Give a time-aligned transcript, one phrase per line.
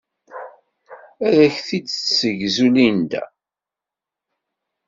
[1.27, 3.23] Ad ak-t-id-tessegzu Linda.